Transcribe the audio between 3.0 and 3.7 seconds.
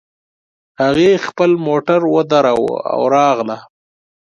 راغله